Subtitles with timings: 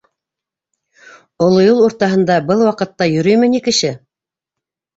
[1.43, 3.95] —Оло юл уртаһында был ваҡытта йөрөймө ни кеше?